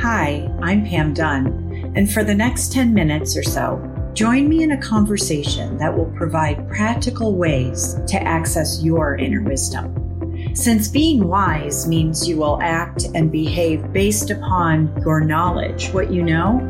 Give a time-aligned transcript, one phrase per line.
[0.00, 3.78] Hi, I'm Pam Dunn, and for the next 10 minutes or so,
[4.14, 10.54] join me in a conversation that will provide practical ways to access your inner wisdom.
[10.54, 16.22] Since being wise means you will act and behave based upon your knowledge, what you
[16.22, 16.60] know,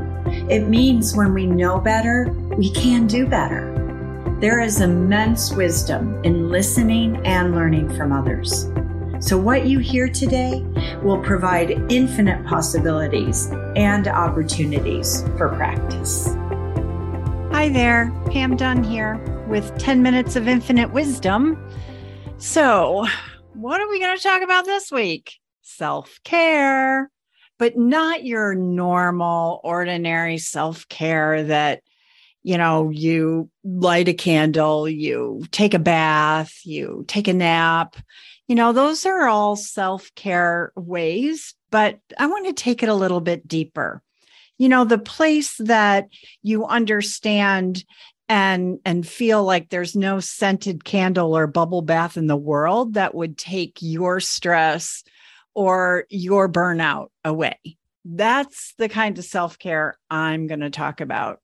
[0.50, 3.70] it means when we know better, we can do better.
[4.40, 8.66] There is immense wisdom in listening and learning from others.
[9.21, 10.65] So, what you hear today
[11.02, 16.28] will provide infinite possibilities and opportunities for practice.
[17.52, 19.16] Hi there, Pam Dunn here
[19.47, 21.62] with 10 minutes of infinite wisdom.
[22.38, 23.06] So,
[23.52, 25.34] what are we going to talk about this week?
[25.61, 27.11] Self care,
[27.59, 31.83] but not your normal, ordinary self care that
[32.42, 37.97] you know, you light a candle, you take a bath, you take a nap,
[38.50, 42.94] you know, those are all self care ways, but I want to take it a
[42.94, 44.02] little bit deeper.
[44.58, 46.08] You know, the place that
[46.42, 47.84] you understand
[48.28, 53.14] and and feel like there's no scented candle or bubble bath in the world that
[53.14, 55.05] would take your stress
[55.55, 57.56] or your burnout away.
[58.05, 61.38] That's the kind of self-care I'm going to talk about.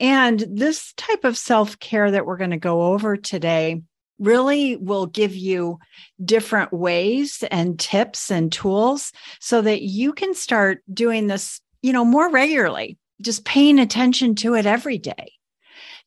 [0.00, 3.82] And this type of self-care that we're going to go over today
[4.18, 5.78] really will give you
[6.24, 12.04] different ways and tips and tools so that you can start doing this, you know,
[12.04, 15.32] more regularly, just paying attention to it every day.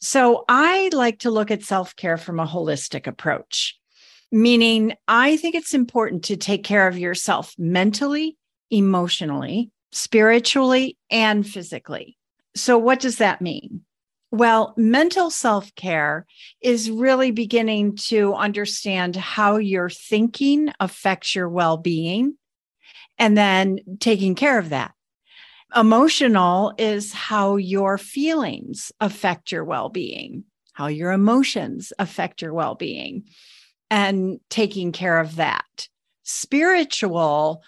[0.02, 3.78] So I like to look at self-care from a holistic approach,
[4.32, 8.38] meaning I think it's important to take care of yourself mentally,
[8.72, 12.18] emotionally, spiritually, and physically.
[12.56, 13.82] So what does that mean?
[14.32, 16.26] Well, mental self care
[16.62, 22.36] is really beginning to understand how your thinking affects your well being
[23.18, 24.94] and then taking care of that.
[25.76, 30.44] Emotional is how your feelings affect your well being,
[30.74, 33.24] how your emotions affect your well being,
[33.90, 35.88] and taking care of that.
[36.24, 37.64] Spiritual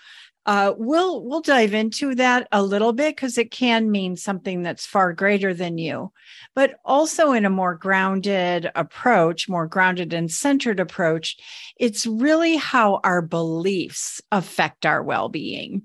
[0.45, 4.85] uh, we'll we'll dive into that a little bit because it can mean something that's
[4.85, 6.11] far greater than you,
[6.55, 11.37] but also in a more grounded approach, more grounded and centered approach.
[11.77, 15.83] It's really how our beliefs affect our well-being,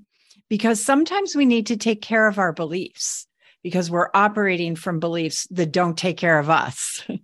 [0.49, 3.27] because sometimes we need to take care of our beliefs
[3.63, 7.05] because we're operating from beliefs that don't take care of us.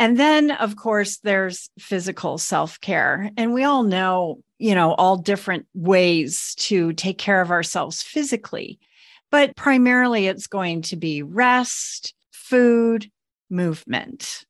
[0.00, 3.30] And then, of course, there's physical self care.
[3.36, 8.80] And we all know, you know, all different ways to take care of ourselves physically.
[9.30, 13.10] But primarily, it's going to be rest, food,
[13.50, 14.46] movement.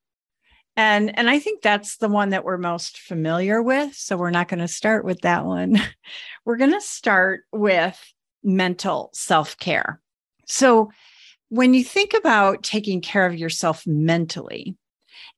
[0.77, 3.97] And, and I think that's the one that we're most familiar with.
[3.97, 5.83] So we're not going to start with that one.
[6.45, 8.01] we're going to start with
[8.45, 10.01] mental self care.
[10.47, 10.93] So
[11.49, 14.77] when you think about taking care of yourself mentally,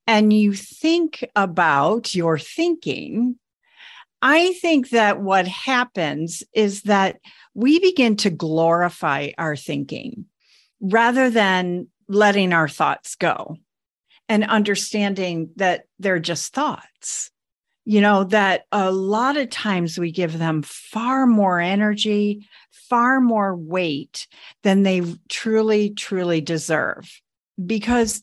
[0.06, 3.38] and you think about your thinking,
[4.20, 7.18] I think that what happens is that
[7.54, 10.26] we begin to glorify our thinking
[10.80, 13.56] rather than letting our thoughts go
[14.28, 17.30] and understanding that they're just thoughts.
[17.84, 23.56] You know, that a lot of times we give them far more energy, far more
[23.56, 24.28] weight
[24.62, 27.20] than they truly, truly deserve.
[27.64, 28.22] Because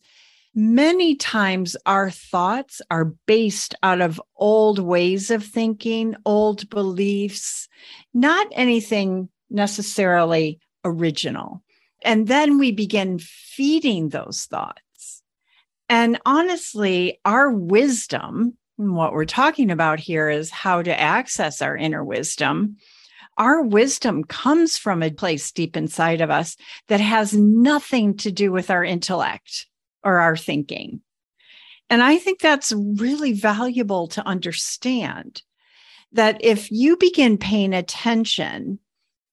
[0.60, 7.66] many times our thoughts are based out of old ways of thinking, old beliefs,
[8.12, 11.62] not anything necessarily original.
[12.02, 15.22] And then we begin feeding those thoughts.
[15.88, 22.04] And honestly, our wisdom, what we're talking about here is how to access our inner
[22.04, 22.76] wisdom.
[23.38, 26.56] Our wisdom comes from a place deep inside of us
[26.88, 29.66] that has nothing to do with our intellect
[30.04, 31.00] or our thinking.
[31.88, 35.42] And I think that's really valuable to understand
[36.12, 38.78] that if you begin paying attention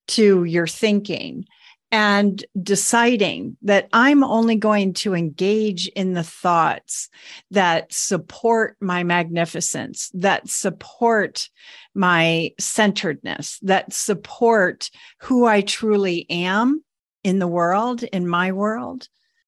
[0.07, 1.45] to your thinking
[1.91, 7.09] and deciding that I'm only going to engage in the thoughts
[7.51, 11.49] that support my magnificence, that support
[11.93, 14.89] my centeredness, that support
[15.21, 16.83] who I truly am
[17.23, 19.07] in the world, in my world,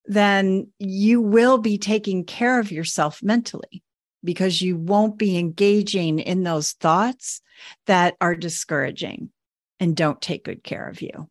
[0.10, 3.84] then you will be taking care of yourself mentally
[4.24, 7.42] because you won't be engaging in those thoughts
[7.86, 9.30] that are discouraging
[9.80, 11.30] and don't take good care of you.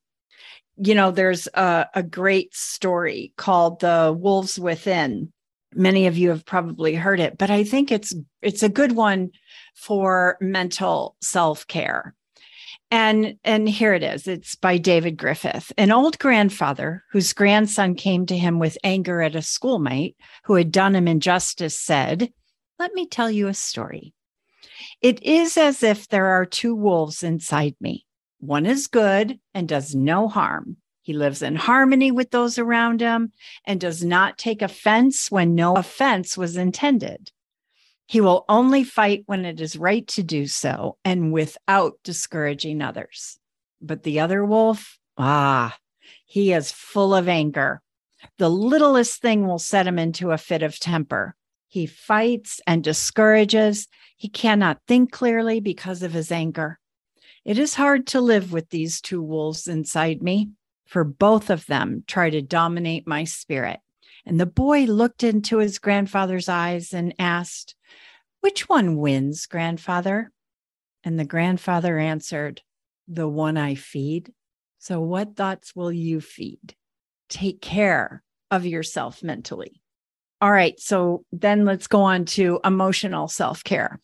[0.77, 5.33] You know, there's a, a great story called The Wolves Within.
[5.75, 9.31] Many of you have probably heard it, but I think it's it's a good one
[9.75, 12.15] for mental self-care.
[12.91, 14.27] And and here it is.
[14.27, 15.73] It's by David Griffith.
[15.77, 20.73] An old grandfather whose grandson came to him with anger at a schoolmate who had
[20.73, 22.33] done him injustice said,
[22.79, 24.15] "Let me tell you a story.
[25.03, 28.07] It is as if there are two wolves inside me.
[28.41, 30.79] One is good and does no harm.
[31.03, 33.33] He lives in harmony with those around him
[33.65, 37.33] and does not take offense when no offense was intended.
[38.09, 43.39] He will only fight when it is right to do so and without discouraging others.
[43.83, 45.77] But the other wolf, ah,
[46.25, 47.83] he is full of anger.
[48.39, 51.37] The littlest thing will set him into a fit of temper.
[51.69, 53.89] He fights and discourages.
[54.17, 56.79] He cannot think clearly because of his anger.
[57.45, 60.49] It is hard to live with these two wolves inside me,
[60.87, 63.81] for both of them try to dominate my spirit.
[64.29, 67.75] And the boy looked into his grandfather's eyes and asked,
[68.41, 70.31] which one wins, grandfather?
[71.03, 72.61] And the grandfather answered,
[73.09, 74.33] The one I feed.
[74.79, 76.77] So, what thoughts will you feed?
[77.31, 79.81] Take care of yourself mentally.
[80.43, 80.79] All right.
[80.79, 83.99] So, then let's go on to emotional self care.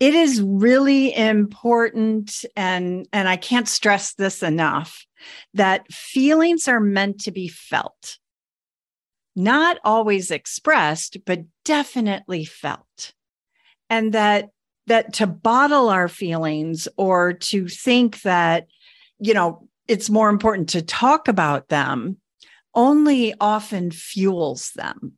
[0.00, 5.06] It is really important, and, and I can't stress this enough
[5.54, 8.18] that feelings are meant to be felt
[9.38, 13.14] not always expressed, but definitely felt.
[13.88, 14.50] And that
[14.88, 18.66] that to bottle our feelings or to think that,
[19.18, 22.16] you know, it's more important to talk about them
[22.74, 25.12] only often fuels them.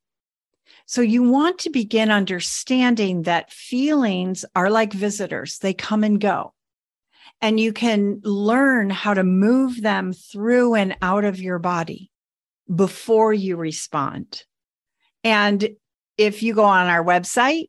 [0.86, 6.52] So you want to begin understanding that feelings are like visitors, they come and go.
[7.40, 12.09] And you can learn how to move them through and out of your body
[12.74, 14.44] before you respond.
[15.24, 15.70] And
[16.16, 17.68] if you go on our website,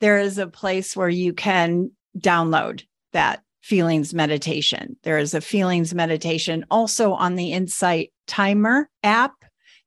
[0.00, 4.96] there is a place where you can download that feelings meditation.
[5.04, 9.32] There is a feelings meditation also on the Insight Timer app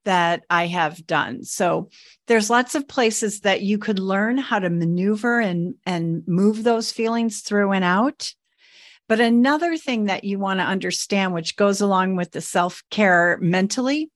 [0.06, 1.44] that I have done.
[1.44, 1.90] So
[2.28, 6.92] there's lots of places that you could learn how to maneuver and and move those
[6.92, 8.34] feelings through and out.
[9.10, 14.10] But another thing that you want to understand which goes along with the self-care mentally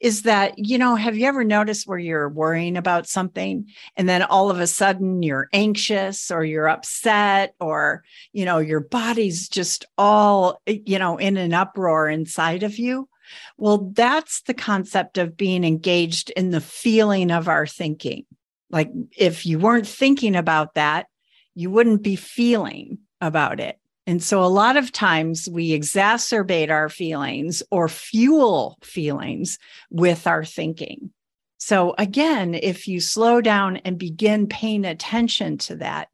[0.00, 3.66] is that, you know, have you ever noticed where you're worrying about something
[3.96, 8.80] and then all of a sudden you're anxious or you're upset or, you know, your
[8.80, 13.08] body's just all, eh, you know, in an uproar inside of you?
[13.56, 18.26] Well, that's the concept of being engaged in the feeling of our thinking.
[18.70, 21.06] Like if you weren't thinking about that,
[21.54, 23.78] you wouldn't be feeling about it.
[24.06, 29.58] And so a lot of times we exacerbate our feelings or fuel feelings
[29.90, 31.10] with our thinking.
[31.58, 36.08] So again, if you slow down and begin paying attention to that,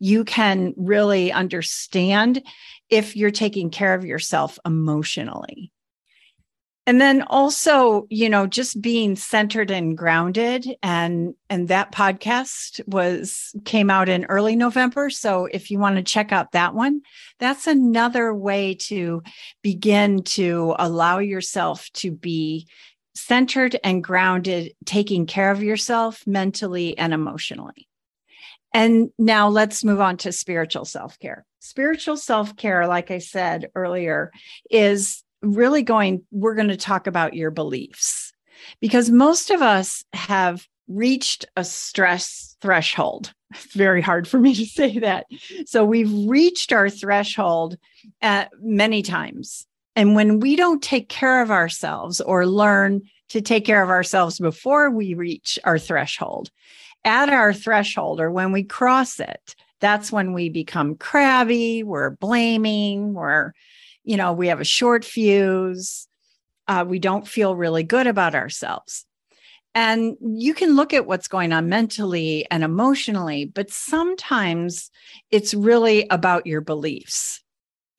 [0.00, 2.42] you can really understand
[2.90, 5.72] if you're taking care of yourself emotionally
[6.86, 13.54] and then also you know just being centered and grounded and and that podcast was
[13.64, 15.10] came out in early november.
[15.10, 17.02] So if you want to check out that one
[17.38, 19.22] that's another way to
[19.62, 22.66] begin to allow yourself to be
[23.14, 27.88] centered and grounded taking care of yourself mentally and emotionally.
[28.74, 31.46] And now let's move on to spiritual self-care.
[31.60, 34.30] Spiritual self-care like i said earlier
[34.70, 38.32] is really going, we're going to talk about your beliefs
[38.80, 43.32] because most of us have reached a stress threshold.
[43.52, 45.26] It's very hard for me to say that.
[45.66, 47.76] So we've reached our threshold
[48.20, 49.66] at many times.
[49.94, 54.38] And when we don't take care of ourselves or learn to take care of ourselves
[54.38, 56.50] before we reach our threshold,
[57.04, 63.14] at our threshold or when we cross it, that's when we become crabby, we're blaming,
[63.14, 63.52] we're
[64.06, 66.08] you know, we have a short fuse.
[66.68, 69.04] Uh, we don't feel really good about ourselves.
[69.74, 74.90] And you can look at what's going on mentally and emotionally, but sometimes
[75.30, 77.42] it's really about your beliefs.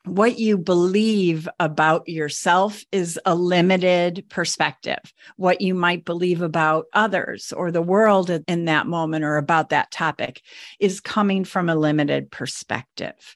[0.05, 5.13] What you believe about yourself is a limited perspective.
[5.35, 9.91] What you might believe about others or the world in that moment or about that
[9.91, 10.41] topic
[10.79, 13.35] is coming from a limited perspective.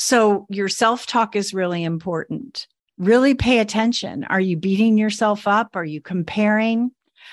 [0.00, 2.66] So your self talk is really important.
[2.96, 4.24] Really pay attention.
[4.24, 5.76] Are you beating yourself up?
[5.76, 6.92] Are you comparing?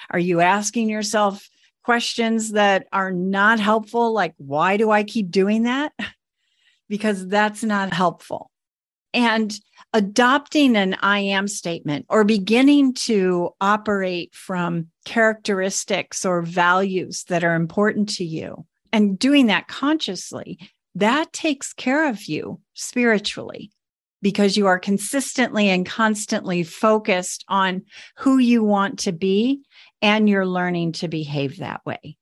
[0.10, 1.50] Are you asking yourself
[1.86, 4.12] questions that are not helpful?
[4.12, 5.94] Like, why do I keep doing that?
[6.90, 8.52] because that's not helpful.
[9.14, 9.58] And
[9.94, 17.56] adopting an I am statement or beginning to operate from characteristics or values that are
[17.56, 20.60] important to you and doing that consciously
[20.98, 23.72] that takes care of you spiritually
[24.22, 27.84] because you are consistently and constantly focused on
[28.18, 29.62] who you want to be
[30.02, 32.18] and you're learning to behave that way.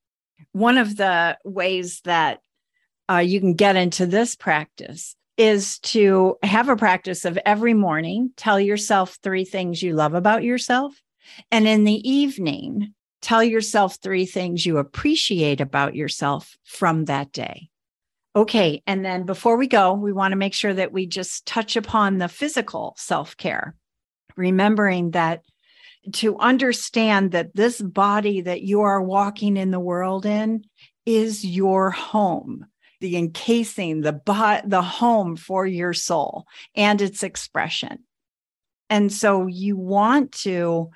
[0.51, 2.41] One of the ways that
[3.09, 8.31] uh, you can get into this practice is to have a practice of every morning
[8.35, 10.93] tell yourself three things you love about yourself.
[11.49, 17.69] And in the evening, tell yourself three things you appreciate about yourself from that day.
[18.35, 18.83] Okay.
[18.85, 22.17] And then before we go, we want to make sure that we just touch upon
[22.17, 23.75] the physical self care,
[24.35, 25.41] remembering that
[26.13, 30.65] to understand that this body that you are walking in the world in
[31.05, 32.65] is your home
[33.01, 34.19] the encasing, the
[34.65, 37.99] the home for your soul and its expression.
[38.89, 40.89] And so you want to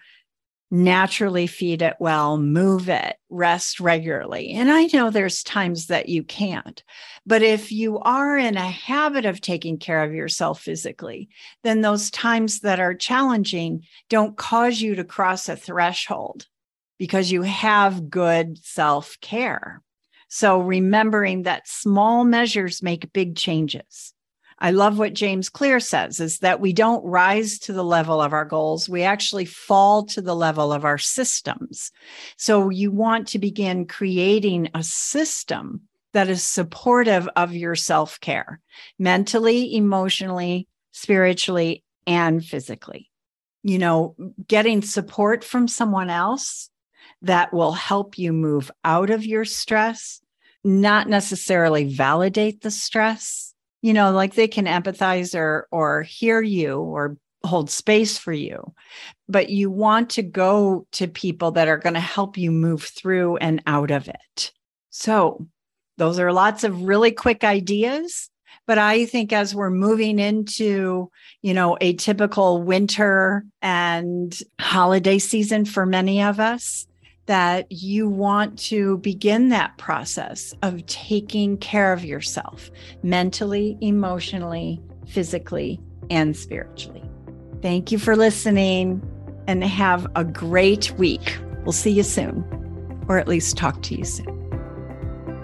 [0.71, 4.51] naturally feed it well, move it, rest regularly.
[4.51, 6.83] And I know there's times that you can't,
[7.25, 11.29] but if you are in a habit of taking care of yourself physically,
[11.63, 16.45] then those times that are challenging don't cause you to cross a threshold
[16.99, 19.81] because you have good self care.
[20.27, 24.13] So remembering that small measures make big changes.
[24.59, 28.33] I love what James Clear says is that we don't rise to the level of
[28.33, 28.89] our goals.
[28.89, 31.91] We actually fall to the level of our systems.
[32.37, 35.81] So you want to begin creating a system
[36.13, 38.59] that is supportive of your self care
[38.97, 43.09] mentally, emotionally, spiritually, and physically.
[43.63, 44.15] You know,
[44.47, 46.69] getting support from someone else
[47.21, 50.21] that will help you move out of your stress,
[50.63, 53.48] not necessarily validate the stress.
[53.81, 58.73] You know, like they can empathize or or hear you or hold space for you.
[59.27, 63.37] But you want to go to people that are going to help you move through
[63.37, 64.51] and out of it.
[64.89, 65.47] So,
[65.97, 68.29] those are lots of really quick ideas
[68.65, 75.65] but i think as we're moving into you know a typical winter and holiday season
[75.65, 76.87] for many of us
[77.29, 82.71] that you want to begin that process of taking care of yourself
[83.03, 87.03] mentally, emotionally, physically, and spiritually.
[87.61, 88.99] Thank you for listening
[89.45, 91.37] and have a great week.
[91.63, 92.43] We'll see you soon,
[93.07, 94.35] or at least talk to you soon.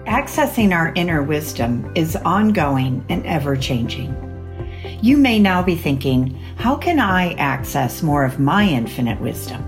[0.08, 4.12] Accessing our inner wisdom is ongoing and ever changing.
[5.02, 9.65] You may now be thinking, how can I access more of my infinite wisdom?